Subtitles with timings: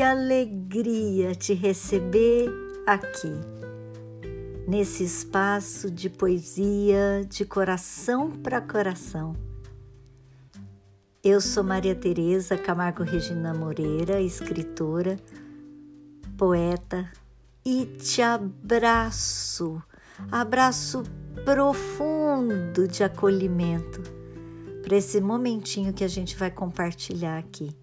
[0.00, 2.48] que alegria te receber
[2.86, 3.34] aqui,
[4.66, 9.36] nesse espaço de poesia de coração para coração.
[11.22, 15.18] Eu sou Maria Tereza Camargo Regina Moreira, escritora,
[16.34, 17.06] poeta,
[17.62, 19.82] e te abraço,
[20.32, 21.02] abraço
[21.44, 24.00] profundo de acolhimento
[24.82, 27.78] para esse momentinho que a gente vai compartilhar aqui.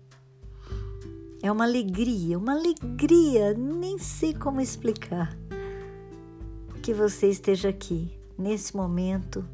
[1.48, 5.34] É uma alegria, uma alegria, nem sei como explicar.
[6.84, 9.46] Que você esteja aqui, nesse momento,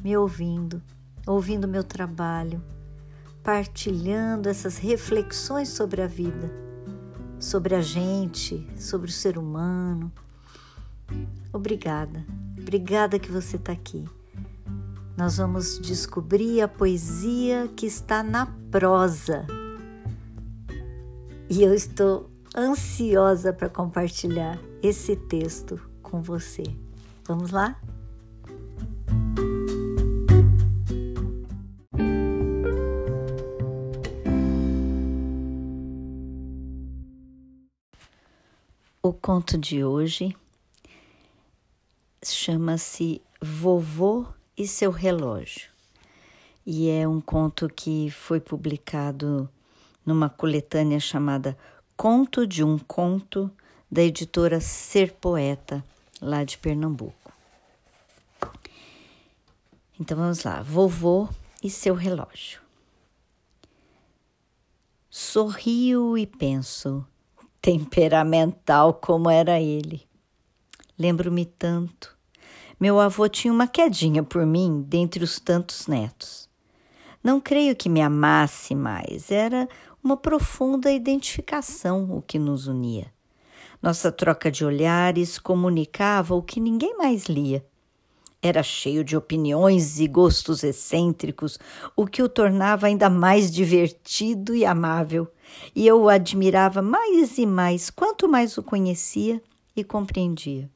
[0.00, 0.80] me ouvindo,
[1.26, 2.62] ouvindo meu trabalho,
[3.42, 6.48] partilhando essas reflexões sobre a vida,
[7.40, 10.12] sobre a gente, sobre o ser humano.
[11.52, 12.24] Obrigada,
[12.56, 14.08] obrigada que você está aqui.
[15.16, 19.44] Nós vamos descobrir a poesia que está na prosa
[21.54, 26.62] e eu estou ansiosa para compartilhar esse texto com você.
[27.26, 27.78] Vamos lá?
[39.02, 40.34] O conto de hoje
[42.24, 44.24] chama-se Vovô
[44.56, 45.70] e seu relógio
[46.64, 49.50] e é um conto que foi publicado
[50.04, 51.56] numa coletânea chamada
[51.96, 53.50] Conto de um Conto,
[53.90, 55.84] da editora Ser Poeta,
[56.20, 57.32] lá de Pernambuco.
[60.00, 61.28] Então vamos lá, vovô
[61.62, 62.60] e seu relógio.
[65.08, 67.06] Sorrio e penso,
[67.60, 70.08] temperamental como era ele.
[70.98, 72.16] Lembro-me tanto.
[72.80, 76.48] Meu avô tinha uma quedinha por mim dentre os tantos netos.
[77.22, 79.68] Não creio que me amasse mais, era
[80.02, 83.12] uma profunda identificação o que nos unia.
[83.80, 87.64] Nossa troca de olhares comunicava o que ninguém mais lia.
[88.40, 91.58] Era cheio de opiniões e gostos excêntricos,
[91.94, 95.28] o que o tornava ainda mais divertido e amável,
[95.74, 99.40] e eu o admirava mais e mais quanto mais o conhecia
[99.76, 100.68] e compreendia.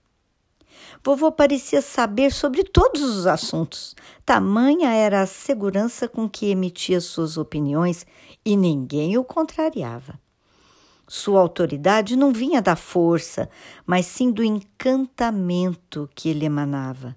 [1.03, 3.95] Vovô parecia saber sobre todos os assuntos.
[4.25, 8.07] Tamanha era a segurança com que emitia suas opiniões
[8.47, 10.21] e ninguém o contrariava.
[11.09, 13.51] Sua autoridade não vinha da força,
[13.85, 17.17] mas sim do encantamento que ele emanava.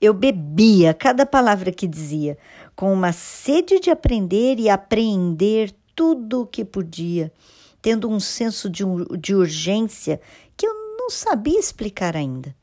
[0.00, 2.36] Eu bebia cada palavra que dizia,
[2.74, 7.32] com uma sede de aprender e apreender tudo o que podia,
[7.80, 8.82] tendo um senso de,
[9.18, 10.20] de urgência
[10.56, 12.54] que eu não sabia explicar ainda.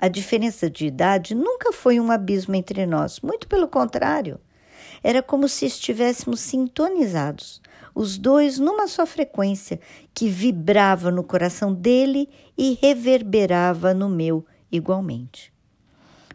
[0.00, 4.40] A diferença de idade nunca foi um abismo entre nós, muito pelo contrário.
[5.02, 7.60] Era como se estivéssemos sintonizados,
[7.94, 9.80] os dois numa só frequência
[10.14, 15.52] que vibrava no coração dele e reverberava no meu igualmente.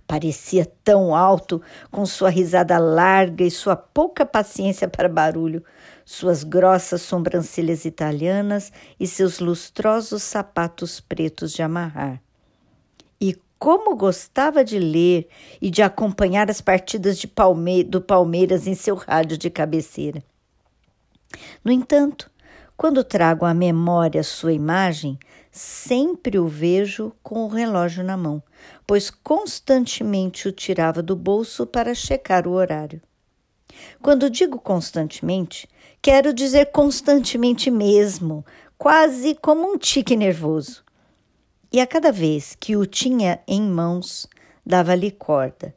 [0.07, 5.63] Parecia tão alto, com sua risada larga e sua pouca paciência para barulho,
[6.03, 12.21] suas grossas sobrancelhas italianas e seus lustrosos sapatos pretos de amarrar.
[13.19, 15.27] E como gostava de ler
[15.61, 20.23] e de acompanhar as partidas Palme do Palmeiras em seu rádio de cabeceira.
[21.63, 22.29] No entanto,
[22.77, 25.17] quando trago à memória sua imagem,
[25.51, 28.43] sempre o vejo com o relógio na mão,
[28.85, 33.01] pois constantemente o tirava do bolso para checar o horário.
[34.01, 35.67] Quando digo constantemente,
[36.01, 38.45] quero dizer constantemente mesmo,
[38.77, 40.84] quase como um tique nervoso
[41.71, 44.27] e a cada vez que o tinha em mãos,
[44.65, 45.75] dava-lhe corda.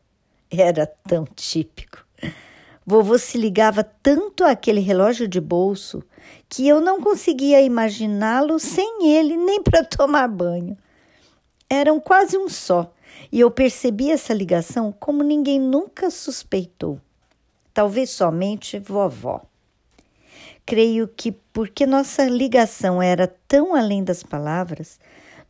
[0.51, 2.07] Era tão típico.
[2.87, 6.03] Vovô se ligava tanto àquele relógio de bolso
[6.49, 10.77] que eu não conseguia imaginá-lo sem ele nem para tomar banho.
[11.69, 12.91] Eram quase um só,
[13.31, 16.99] e eu percebi essa ligação como ninguém nunca suspeitou.
[17.75, 19.43] Talvez somente vovó.
[20.65, 24.99] Creio que porque nossa ligação era tão além das palavras,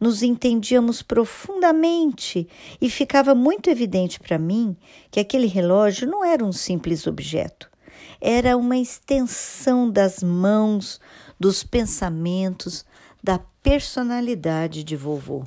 [0.00, 2.48] nos entendíamos profundamente
[2.80, 4.76] e ficava muito evidente para mim
[5.10, 7.68] que aquele relógio não era um simples objeto,
[8.20, 11.00] era uma extensão das mãos,
[11.38, 12.84] dos pensamentos,
[13.22, 15.44] da personalidade de vovô.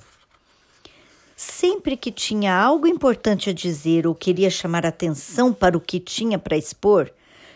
[1.36, 6.38] Sempre que tinha algo importante a dizer ou queria chamar atenção para o que tinha
[6.38, 7.12] para expor,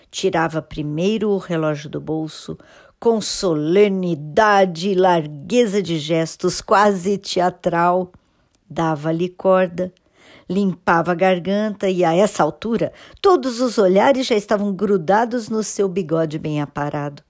[0.09, 2.57] tirava primeiro o relógio do bolso,
[3.05, 8.11] com solenidade e largueza de gestos quase teatral,
[8.67, 9.93] dava-lhe corda,
[10.49, 12.91] limpava a garganta e, a essa altura,
[13.21, 17.21] todos os olhares já estavam grudados no seu bigode bem aparado.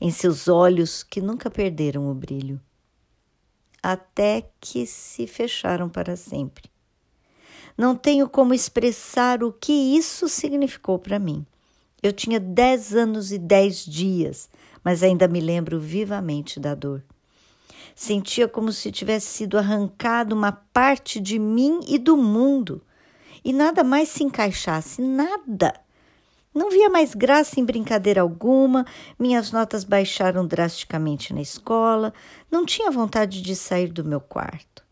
[0.00, 2.60] em seus olhos que nunca perderam o brilho,
[3.82, 6.70] até que se fecharam para sempre.
[7.76, 11.44] Não tenho como expressar o que isso significou para mim.
[12.00, 14.48] Eu tinha dez anos e dez dias,
[14.84, 17.02] mas ainda me lembro vivamente da dor.
[17.94, 22.82] Sentia como se tivesse sido arrancado uma parte de mim e do mundo,
[23.44, 25.74] e nada mais se encaixasse, nada.
[26.54, 28.86] Não via mais graça em brincadeira alguma,
[29.18, 32.12] minhas notas baixaram drasticamente na escola,
[32.50, 34.84] não tinha vontade de sair do meu quarto.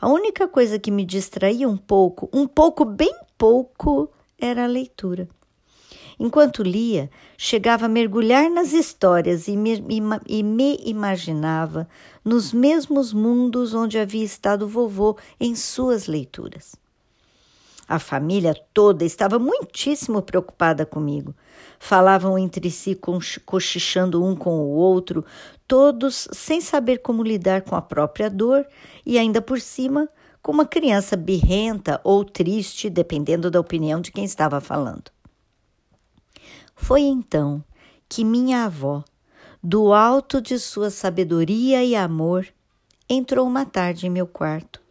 [0.00, 5.28] A única coisa que me distraía um pouco, um pouco, bem pouco, era a leitura.
[6.18, 9.82] Enquanto lia, chegava a mergulhar nas histórias e me,
[10.26, 11.88] e me, imaginava
[12.24, 16.74] nos mesmos mundos onde havia estado vovô em suas leituras.
[17.88, 21.34] A família toda estava muitíssimo preocupada comigo.
[21.78, 22.98] Falavam entre si,
[23.44, 25.24] cochichando um com o outro,
[25.66, 28.66] todos sem saber como lidar com a própria dor
[29.04, 30.08] e, ainda por cima,
[30.40, 35.10] com uma criança birrenta ou triste, dependendo da opinião de quem estava falando.
[36.82, 37.64] Foi então
[38.08, 39.04] que minha avó,
[39.62, 42.44] do alto de sua sabedoria e amor,
[43.08, 44.82] entrou uma tarde em meu quarto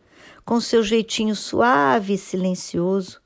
[0.45, 3.21] com seu jeitinho suave e silencioso,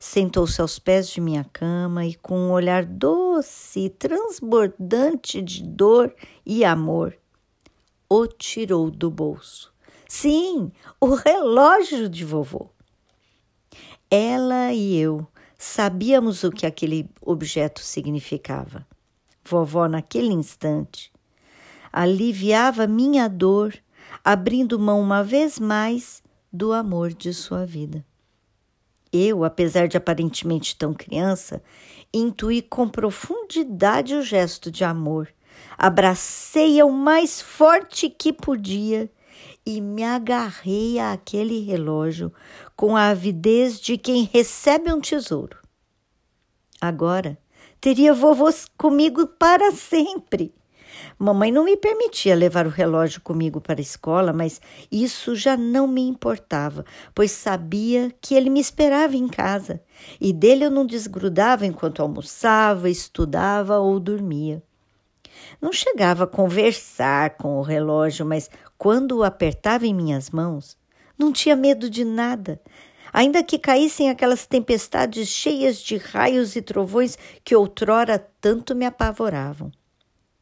[0.00, 6.12] sentou-se aos pés de minha cama e, com um olhar doce e transbordante de dor
[6.44, 7.16] e amor,
[8.08, 9.72] o tirou do bolso.
[10.08, 12.68] Sim, o relógio de vovô.
[14.10, 15.24] Ela e eu
[15.62, 18.84] sabíamos o que aquele objeto significava.
[19.44, 21.12] Vovó, naquele instante,
[21.92, 23.72] aliviava minha dor,
[24.24, 26.20] abrindo mão uma vez mais
[26.52, 28.04] do amor de sua vida.
[29.12, 31.62] Eu, apesar de aparentemente tão criança,
[32.12, 35.28] intuí com profundidade o gesto de amor.
[35.78, 39.08] Abracei-a o mais forte que podia
[39.64, 42.32] e me agarrei àquele relógio
[42.76, 45.58] com a avidez de quem recebe um tesouro.
[46.80, 47.38] Agora
[47.80, 50.54] teria vovô comigo para sempre.
[51.18, 55.86] Mamãe não me permitia levar o relógio comigo para a escola, mas isso já não
[55.86, 56.84] me importava,
[57.14, 59.80] pois sabia que ele me esperava em casa
[60.20, 64.62] e dele eu não desgrudava enquanto almoçava, estudava ou dormia.
[65.60, 68.50] Não chegava a conversar com o relógio, mas
[68.82, 70.76] quando o apertava em minhas mãos,
[71.16, 72.60] não tinha medo de nada.
[73.12, 79.70] Ainda que caíssem aquelas tempestades cheias de raios e trovões que outrora tanto me apavoravam.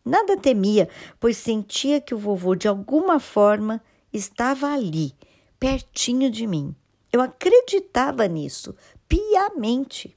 [0.03, 0.89] Nada temia,
[1.21, 3.79] pois sentia que o vovô de alguma forma
[4.11, 5.13] estava ali,
[5.59, 6.75] pertinho de mim.
[7.13, 8.75] Eu acreditava nisso,
[9.07, 10.17] piamente.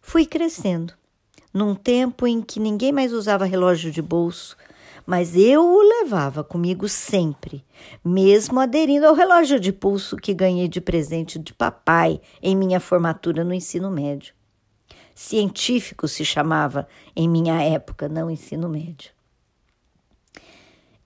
[0.00, 0.94] Fui crescendo,
[1.52, 4.56] num tempo em que ninguém mais usava relógio de bolso,
[5.08, 7.64] mas eu o levava comigo sempre,
[8.04, 13.42] mesmo aderindo ao relógio de pulso que ganhei de presente de papai em minha formatura
[13.42, 14.36] no ensino médio
[15.14, 19.10] científico se chamava em minha época, não ensino médio.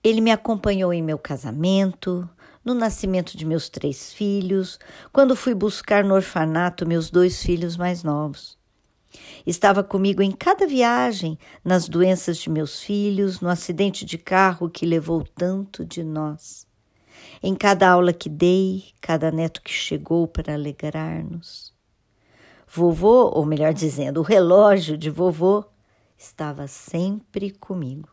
[0.03, 2.29] Ele me acompanhou em meu casamento,
[2.63, 4.79] no nascimento de meus três filhos,
[5.11, 8.55] quando fui buscar no orfanato meus dois filhos mais novos.
[9.45, 14.85] Estava comigo em cada viagem, nas doenças de meus filhos, no acidente de carro que
[14.85, 16.65] levou tanto de nós.
[17.41, 21.73] Em cada aula que dei, cada neto que chegou para alegrar-nos.
[22.67, 25.63] Vovô, ou melhor dizendo, o relógio de vovô,
[26.17, 28.09] estava sempre comigo.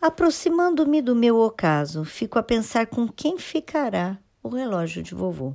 [0.00, 5.54] Aproximando-me do meu ocaso, fico a pensar com quem ficará o relógio de vovô.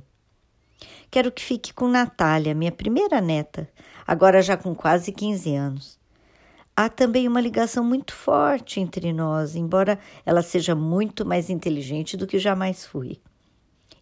[1.10, 3.66] Quero que fique com Natália, minha primeira neta,
[4.06, 5.98] agora já com quase 15 anos.
[6.76, 12.26] Há também uma ligação muito forte entre nós, embora ela seja muito mais inteligente do
[12.26, 13.18] que jamais fui.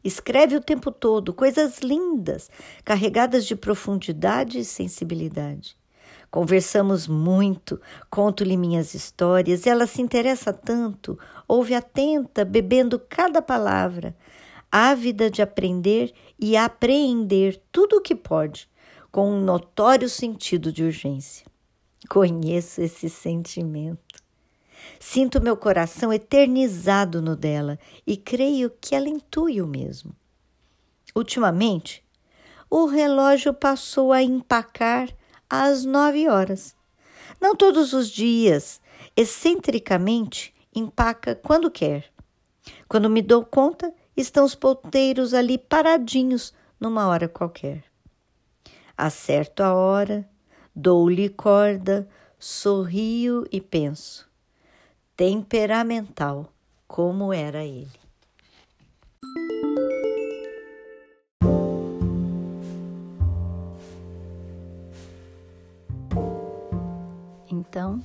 [0.02, 2.50] Escreve o tempo todo coisas lindas,
[2.84, 5.76] carregadas de profundidade e sensibilidade.
[6.28, 14.14] Conversamos muito, conto-lhe minhas histórias ela se interessa tanto, ouve atenta, bebendo cada palavra,
[14.70, 18.68] ávida de aprender e apreender tudo o que pode,
[19.11, 21.46] com um notório sentido de urgência.
[22.08, 24.23] Conheço esse sentimento.
[25.00, 30.14] Sinto meu coração eternizado no dela e creio que ela intui o mesmo.
[31.14, 32.04] Ultimamente,
[32.68, 35.08] o relógio passou a empacar
[35.49, 36.75] às nove horas.
[37.40, 38.80] Não todos os dias,
[39.16, 42.12] excentricamente, empaca quando quer.
[42.88, 47.85] Quando me dou conta, estão os ponteiros ali paradinhos numa hora qualquer.
[48.96, 50.28] Acerto a hora,
[50.75, 52.08] dou-lhe corda,
[52.38, 54.26] sorrio e penso.
[55.16, 56.52] Temperamental,
[56.87, 58.06] como era ele.
[67.49, 68.02] Então,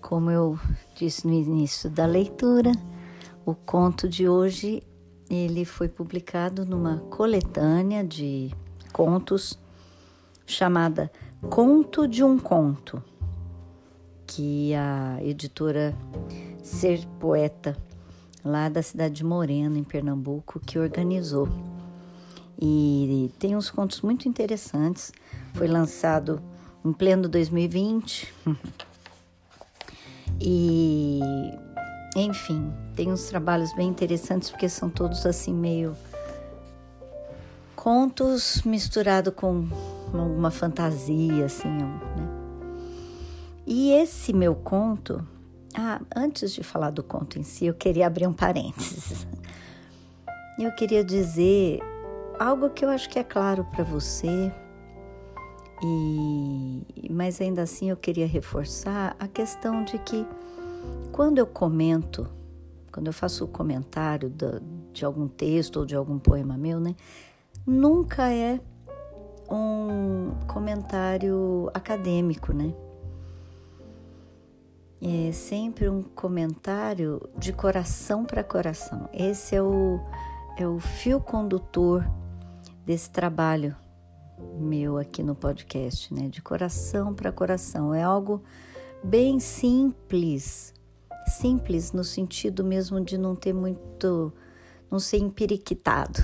[0.00, 0.58] como eu
[0.94, 2.72] disse no início da leitura,
[3.44, 4.82] o conto de hoje
[5.28, 8.50] ele foi publicado numa coletânea de
[8.92, 9.58] contos
[10.46, 11.10] chamada
[11.50, 13.02] Conto de um Conto,
[14.26, 15.96] que a editora
[16.62, 17.76] Ser Poeta,
[18.44, 21.48] lá da cidade de Moreno, em Pernambuco, que organizou.
[22.60, 25.12] E tem uns contos muito interessantes.
[25.54, 26.40] Foi lançado
[26.84, 28.32] em pleno 2020.
[30.40, 31.20] e,
[32.22, 35.94] enfim, tem uns trabalhos bem interessantes porque são todos assim meio
[37.74, 39.68] contos misturado com
[40.12, 42.00] alguma fantasia, assim, né?
[43.66, 45.26] E esse meu conto,
[45.76, 49.26] ah, antes de falar do conto em si, eu queria abrir um parênteses.
[50.58, 51.80] Eu queria dizer
[52.40, 54.50] algo que eu acho que é claro para você,
[55.82, 60.26] e, mas ainda assim eu queria reforçar a questão de que
[61.12, 62.28] quando eu comento,
[62.92, 64.32] quando eu faço o comentário
[64.92, 66.94] de, algum texto ou de algum poema meu, né,
[67.66, 68.60] nunca é
[69.50, 72.74] um comentário acadêmico, né?
[75.00, 79.08] É sempre um comentário de coração para coração.
[79.12, 80.00] Esse é o,
[80.56, 82.04] é o fio condutor
[82.84, 83.76] desse trabalho
[84.58, 86.28] meu aqui no podcast, né?
[86.28, 87.94] De coração para coração.
[87.94, 88.42] É algo
[89.02, 90.74] bem simples,
[91.26, 94.32] simples no sentido mesmo de não ter muito,
[94.90, 96.20] não ser empiriquitado,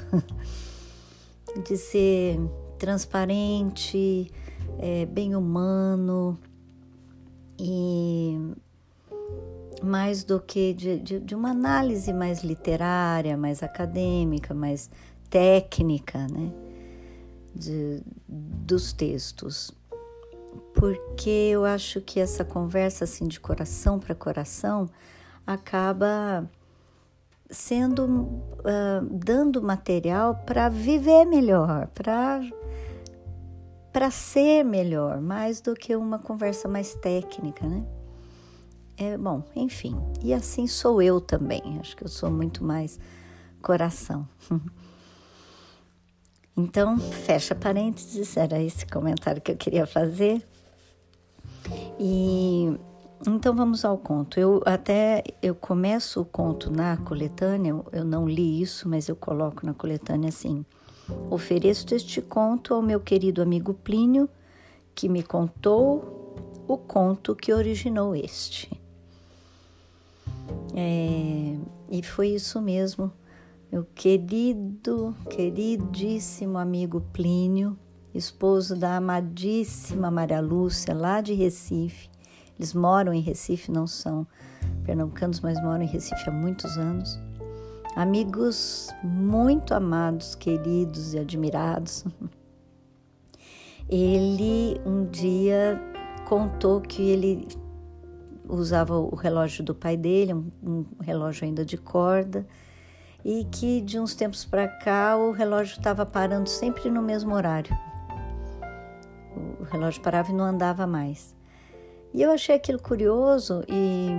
[1.69, 2.39] de ser
[2.79, 4.31] transparente,
[4.79, 6.39] é, bem humano
[7.59, 8.39] e
[9.83, 14.91] mais do que de, de, de uma análise mais literária, mais acadêmica, mais
[15.29, 16.53] técnica, né?
[17.55, 19.71] de, dos textos,
[20.83, 24.91] porque eu acho que essa conversa assim de coração para coração
[25.47, 26.51] acaba
[27.49, 32.41] sendo uh, dando material para viver melhor, para
[33.93, 37.87] para ser melhor, mais do que uma conversa mais técnica, né?
[38.97, 39.97] É bom, enfim.
[40.21, 41.79] E assim sou eu também.
[41.79, 42.99] Acho que eu sou muito mais
[43.63, 44.29] coração.
[46.55, 50.47] Então, fecha parênteses, era esse comentário que eu queria fazer.
[51.99, 52.77] E
[53.27, 54.39] então vamos ao conto.
[54.39, 59.65] Eu até eu começo o conto na coletânea, eu não li isso, mas eu coloco
[59.65, 60.65] na coletânea assim:
[61.31, 64.29] Ofereço este conto ao meu querido amigo Plínio,
[64.95, 66.35] que me contou
[66.67, 68.71] o conto que originou este.
[70.75, 71.57] É,
[71.91, 73.13] e foi isso mesmo
[73.73, 77.79] meu querido, queridíssimo amigo Plínio,
[78.15, 82.11] esposo da amadíssima Maria Lúcia, lá de Recife.
[82.59, 84.27] Eles moram em Recife, não são
[84.85, 87.19] pernambucanos, mas moram em Recife há muitos anos.
[87.97, 92.05] Amigos muito amados, queridos e admirados.
[93.89, 95.81] Ele um dia
[96.27, 97.49] contou que ele
[98.49, 102.47] usava o relógio do pai dele, um, relógio ainda de corda,
[103.25, 107.77] e que de uns tempos para cá o relógio estava parando sempre no mesmo horário.
[109.73, 111.35] Relógio parava e não andava mais.
[112.13, 114.11] E eu achei aquilo curioso e,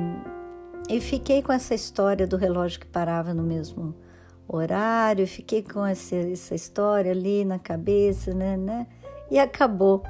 [0.90, 3.94] e fiquei com essa história do relógio que parava no mesmo
[4.48, 8.88] horário, fiquei com essa, essa história ali na cabeça, né, né?
[9.30, 10.04] E acabou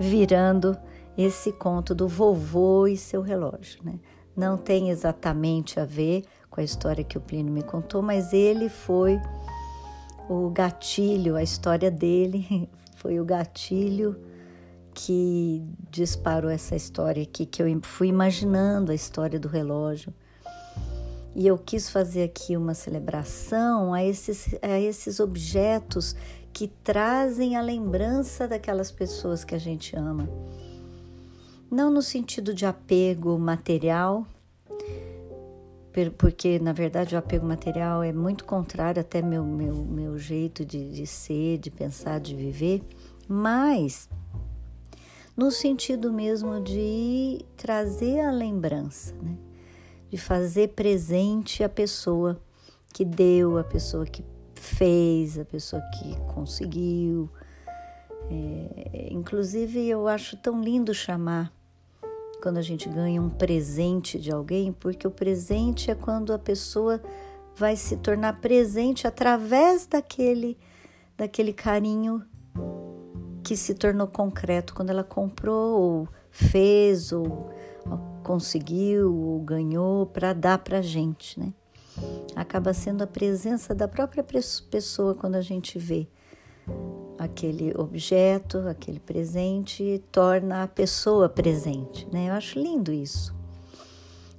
[0.00, 0.74] virando
[1.18, 4.00] esse conto do vovô e seu relógio, né?
[4.34, 8.70] Não tem exatamente a ver com a história que o Plínio me contou, mas ele
[8.70, 9.20] foi
[10.30, 14.31] o gatilho, a história dele foi o gatilho
[14.94, 20.12] que disparou essa história aqui, que eu fui imaginando a história do relógio.
[21.34, 26.14] E eu quis fazer aqui uma celebração a esses, a esses objetos
[26.52, 30.28] que trazem a lembrança daquelas pessoas que a gente ama.
[31.70, 34.26] Não no sentido de apego material,
[36.18, 40.90] porque na verdade o apego material é muito contrário até meu meu, meu jeito de,
[40.90, 42.82] de ser, de pensar, de viver,
[43.26, 44.08] mas
[45.36, 49.36] no sentido mesmo de trazer a lembrança, né?
[50.10, 52.40] de fazer presente a pessoa
[52.92, 54.22] que deu, a pessoa que
[54.54, 57.30] fez, a pessoa que conseguiu.
[58.30, 61.52] É, inclusive, eu acho tão lindo chamar
[62.42, 67.00] quando a gente ganha um presente de alguém, porque o presente é quando a pessoa
[67.54, 70.58] vai se tornar presente através daquele
[71.16, 72.24] daquele carinho
[73.42, 77.50] que se tornou concreto quando ela comprou ou fez ou
[78.22, 81.52] conseguiu ou ganhou para dar para a gente, né?
[82.34, 84.24] Acaba sendo a presença da própria
[84.70, 86.06] pessoa quando a gente vê
[87.18, 92.28] aquele objeto, aquele presente, torna a pessoa presente, né?
[92.28, 93.34] Eu acho lindo isso.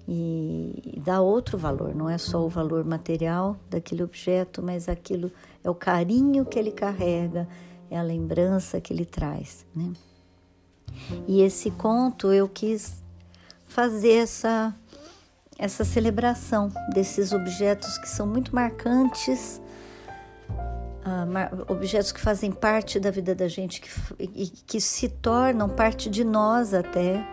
[0.08, 5.32] E dá outro valor, não é só o valor material daquele objeto, mas aquilo
[5.64, 7.48] é o carinho que ele carrega,
[7.94, 9.94] é a lembrança que ele traz, né?
[11.28, 13.04] E esse conto eu quis
[13.68, 14.76] fazer essa
[15.60, 19.62] essa celebração desses objetos que são muito marcantes,
[20.50, 26.10] uh, objetos que fazem parte da vida da gente que, e que se tornam parte
[26.10, 27.24] de nós até,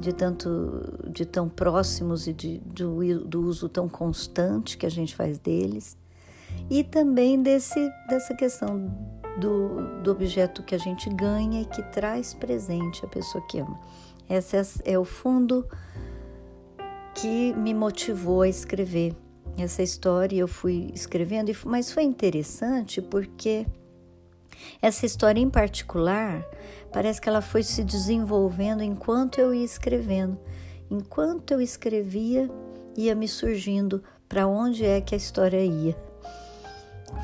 [0.00, 5.14] de tanto de tão próximos e de, do, do uso tão constante que a gente
[5.16, 5.96] faz deles,
[6.70, 8.88] e também desse, dessa questão
[9.38, 13.78] do, do objeto que a gente ganha e que traz presente a pessoa que ama.
[14.28, 15.66] Esse é, é o fundo
[17.14, 19.14] que me motivou a escrever
[19.56, 20.38] essa história.
[20.38, 23.66] Eu fui escrevendo, mas foi interessante porque
[24.80, 26.44] essa história em particular
[26.92, 30.38] parece que ela foi se desenvolvendo enquanto eu ia escrevendo.
[30.90, 32.50] Enquanto eu escrevia,
[32.96, 35.96] ia me surgindo para onde é que a história ia.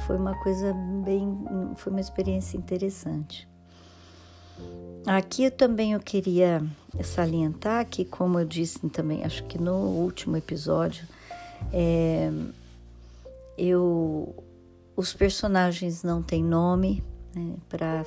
[0.06, 0.72] Foi uma coisa
[1.04, 3.48] bem, foi uma experiência interessante.
[5.06, 6.62] Aqui também eu queria
[7.02, 11.06] salientar que, como eu disse também, acho que no último episódio,
[11.72, 12.30] é,
[13.56, 14.44] eu,
[14.96, 17.02] os personagens não têm nome
[17.34, 18.04] né, para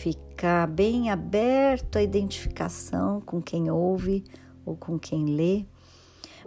[0.00, 4.24] ficar bem aberto a identificação com quem ouve
[4.64, 5.64] ou com quem lê.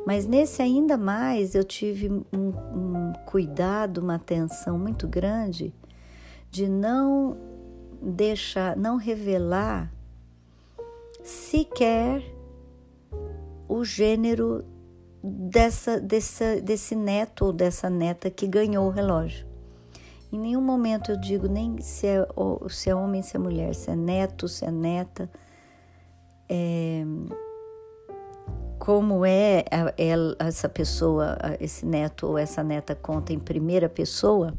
[0.06, 5.74] Mas nesse ainda mais eu tive um, um cuidado, uma atenção muito grande
[6.50, 7.38] de não
[8.02, 9.92] deixar, não revelar
[11.24, 12.24] sequer
[13.70, 14.66] o gênero
[15.24, 19.46] dessa, dessa, desse neto ou dessa neta que ganhou o relógio.
[20.32, 22.26] Em nenhum momento eu digo nem se é,
[22.70, 25.30] se é homem, se é mulher, se é neto, se é neta.
[26.50, 27.04] É,
[28.82, 29.64] como é,
[29.96, 34.56] é essa pessoa, esse neto ou essa neta conta em primeira pessoa,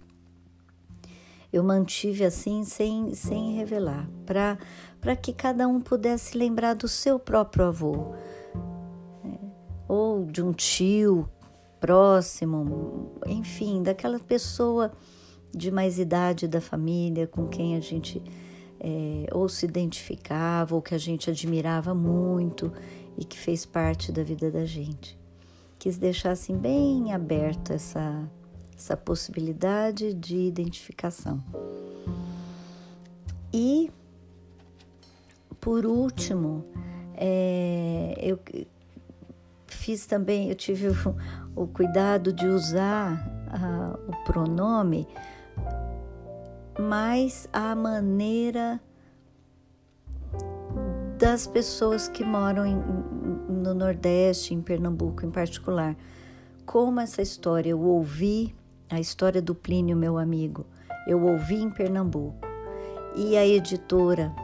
[1.53, 7.65] eu mantive assim sem, sem revelar, para que cada um pudesse lembrar do seu próprio
[7.65, 8.15] avô,
[9.25, 9.41] né?
[9.89, 11.29] ou de um tio
[11.81, 14.93] próximo, enfim, daquela pessoa
[15.53, 18.23] de mais idade da família com quem a gente
[18.79, 22.73] é, ou se identificava ou que a gente admirava muito
[23.17, 25.19] e que fez parte da vida da gente.
[25.79, 28.29] Quis deixar assim bem aberto essa
[28.83, 31.43] essa possibilidade de identificação.
[33.53, 33.93] E,
[35.61, 36.65] por último,
[37.15, 38.41] é, eu
[39.69, 43.31] fiz também, eu tive o, o cuidado de usar
[44.09, 45.07] o pronome,
[46.79, 48.81] mas a maneira
[51.23, 52.75] das pessoas que moram em,
[53.49, 55.95] no Nordeste, em Pernambuco em particular.
[56.67, 58.53] Como essa história eu ouvi
[58.91, 60.67] a história do Plínio, meu amigo,
[61.07, 62.45] eu ouvi em Pernambuco.
[63.15, 64.35] E a editora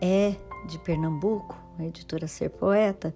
[0.00, 0.36] é
[0.68, 3.12] de Pernambuco, a editora Ser Poeta.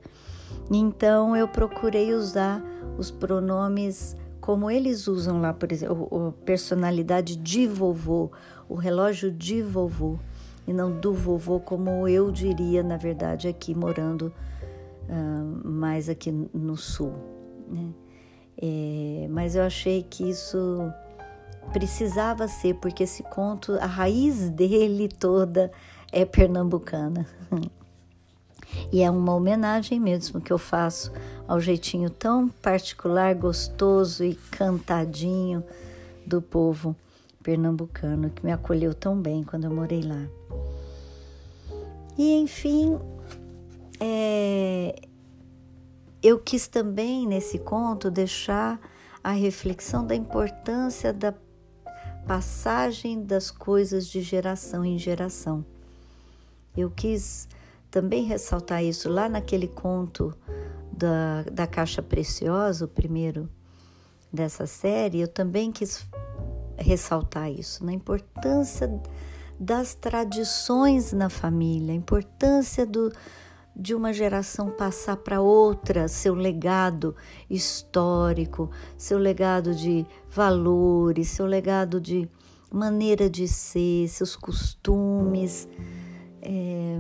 [0.69, 2.61] Então eu procurei usar
[2.99, 8.33] os pronomes como eles usam lá, por exemplo, a personalidade de vovô,
[8.69, 10.19] o relógio de vovô,
[10.69, 14.31] e não do vovô, como eu diria, na verdade, aqui morando
[15.09, 17.15] uh, mais aqui no sul.
[17.67, 17.89] Né?
[18.61, 20.93] É, mas eu achei que isso
[21.73, 25.73] precisava ser, porque esse conto, a raiz dele toda
[26.13, 27.27] é pernambucana.
[28.93, 31.11] E é uma homenagem mesmo que eu faço
[31.49, 35.65] ao jeitinho tão particular, gostoso e cantadinho
[36.27, 36.95] do povo
[37.43, 40.29] pernambucano que me acolheu tão bem quando eu morei lá.
[42.19, 42.99] E enfim,
[44.01, 44.95] é,
[46.21, 48.81] eu quis também nesse conto deixar
[49.23, 51.33] a reflexão da importância da
[52.27, 55.65] passagem das coisas de geração em geração.
[56.77, 57.49] Eu quis
[57.91, 60.37] também ressaltar isso lá naquele conto
[60.93, 63.49] da, da Caixa Preciosa, o primeiro
[64.33, 66.07] dessa série, eu também quis
[66.77, 68.89] ressaltar isso, na importância
[69.59, 73.13] das tradições na família, a importância do,
[73.75, 77.15] de uma geração passar para outra seu legado
[77.49, 82.29] histórico, seu legado de valores, seu legado de
[82.73, 85.69] maneira de ser, seus costumes.
[86.43, 86.99] É,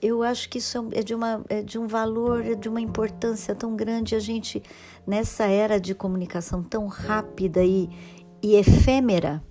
[0.00, 3.54] eu acho que isso é de, uma, é de um valor, é de uma importância
[3.54, 4.14] tão grande.
[4.14, 4.62] A gente,
[5.06, 7.88] nessa era de comunicação tão rápida e,
[8.42, 9.42] e efêmera,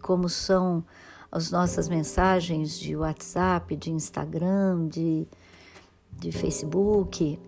[0.00, 0.84] como são
[1.32, 5.26] as nossas mensagens de WhatsApp, de Instagram, de
[6.22, 7.38] de Facebook,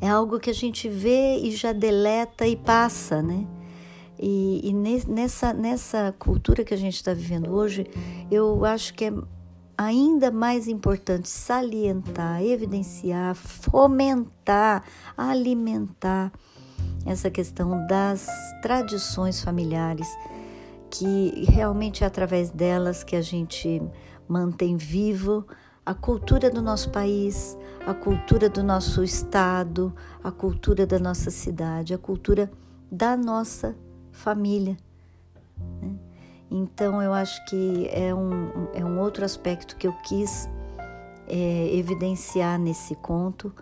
[0.00, 3.46] é algo que a gente vê e já deleta e passa, né?
[4.18, 7.86] E, e nessa, nessa cultura que a gente está vivendo hoje,
[8.30, 9.12] eu acho que é
[9.76, 14.84] ainda mais importante salientar, evidenciar, fomentar,
[15.16, 16.30] alimentar
[17.04, 18.28] essa questão das
[18.60, 20.06] tradições familiares,
[20.92, 23.80] que realmente é através delas que a gente
[24.28, 25.46] mantém vivo
[25.86, 31.94] a cultura do nosso país, a cultura do nosso estado, a cultura da nossa cidade,
[31.94, 32.52] a cultura
[32.90, 33.74] da nossa
[34.12, 34.76] família.
[35.80, 35.94] Né?
[36.50, 40.46] Então, eu acho que é um, é um outro aspecto que eu quis
[41.26, 43.52] é, evidenciar nesse conto.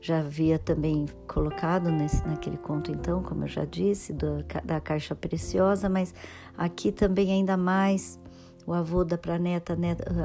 [0.00, 5.14] Já havia também colocado nesse, naquele conto, então, como eu já disse, do, da Caixa
[5.14, 6.14] Preciosa, mas
[6.56, 8.18] aqui também ainda mais
[8.66, 9.76] o avô dá para a neta,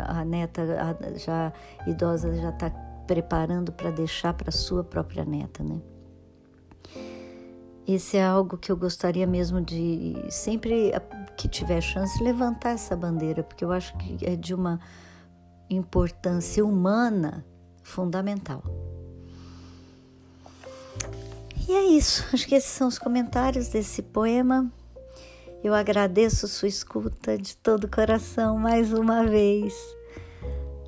[0.07, 0.65] a neta
[1.15, 1.53] já
[1.85, 2.69] idosa já está
[3.05, 5.81] preparando para deixar para sua própria neta, né?
[7.87, 10.91] Esse é algo que eu gostaria mesmo de sempre
[11.35, 14.79] que tiver chance levantar essa bandeira, porque eu acho que é de uma
[15.69, 17.45] importância humana
[17.83, 18.63] fundamental.
[21.71, 24.69] E é isso, acho que esses são os comentários desse poema.
[25.63, 29.73] Eu agradeço sua escuta de todo o coração mais uma vez.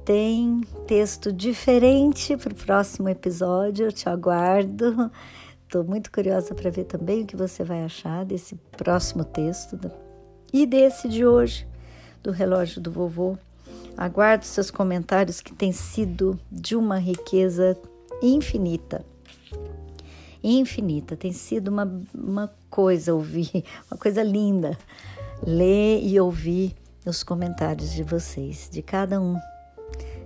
[0.03, 5.09] Tem texto diferente para o próximo episódio, eu te aguardo.
[5.63, 9.79] Estou muito curiosa para ver também o que você vai achar desse próximo texto
[10.51, 11.65] e desse de hoje,
[12.21, 13.37] do relógio do vovô.
[13.95, 17.77] Aguardo seus comentários que têm sido de uma riqueza
[18.21, 19.12] infinita
[20.43, 21.15] infinita.
[21.15, 24.77] Tem sido uma, uma coisa ouvir, uma coisa linda,
[25.45, 26.75] ler e ouvir
[27.05, 29.37] os comentários de vocês, de cada um,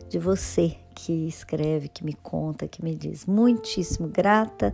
[0.10, 3.26] de você que escreve, que me conta, que me diz.
[3.26, 4.74] Muitíssimo grata,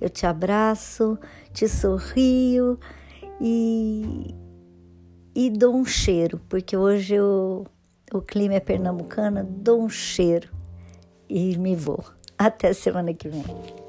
[0.00, 1.18] eu te abraço,
[1.52, 2.78] te sorrio
[3.40, 4.34] e,
[5.34, 7.66] e dou um cheiro, porque hoje eu,
[8.12, 10.48] o clima é pernambucano, dou um cheiro
[11.28, 12.04] e me vou.
[12.36, 13.83] Até semana que vem.